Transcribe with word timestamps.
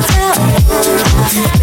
down. 0.00 1.61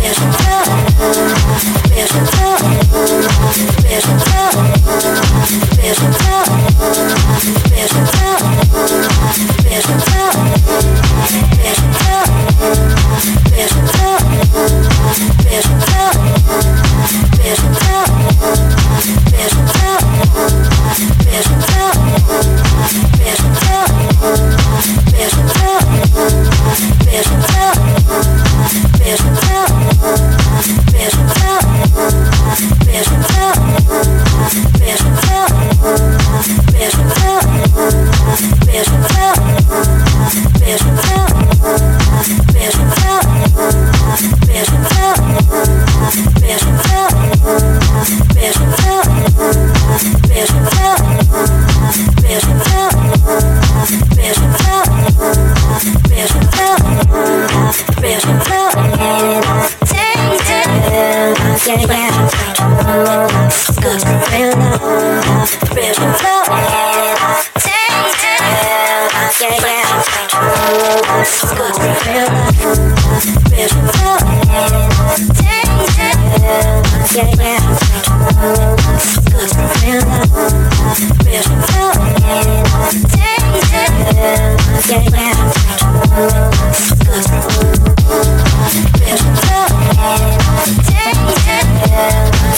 Yeah. 82.30 82.60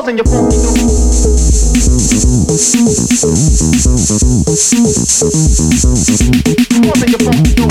Causing 0.00 0.16
your 0.16 0.24
funky 0.24 0.56
your 7.10 7.18
funky 7.18 7.69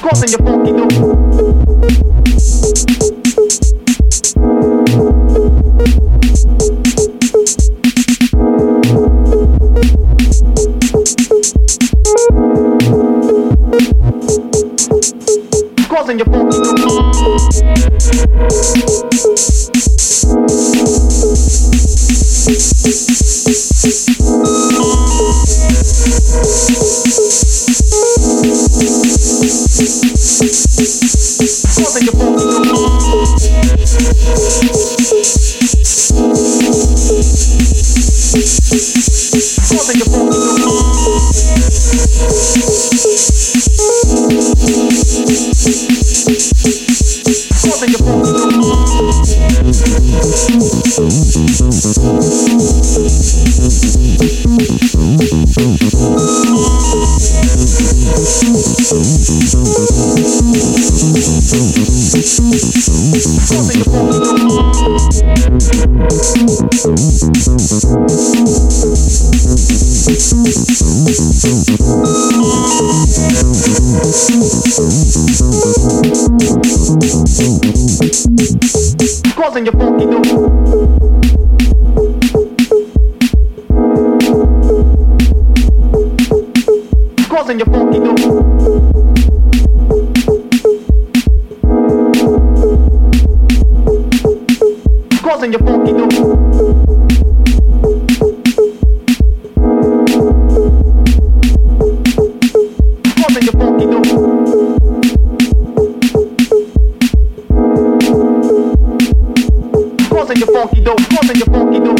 Causing 0.00 0.30
your 0.30 0.38
funky 0.38 0.72
dope. 0.72 1.13
forcing 63.46 63.80
upon 63.82 64.04
Causing 79.36 79.66
your 79.66 79.72
funky 79.74 80.06
noise. 80.06 80.83
in 110.34 110.40
your 110.40 110.52
funky 110.52 110.80
dope. 110.80 110.98
pump 111.10 111.30
in 111.30 111.36
your 111.38 111.46
funky 111.46 111.78
dough. 111.78 111.94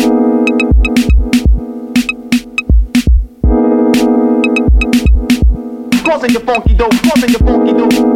Causing 6.04 6.30
your 6.30 6.40
funky 6.42 6.74
dough, 6.74 6.88
causing 7.02 7.30
your 7.30 7.38
funky 7.40 7.72
dope. 7.72 8.13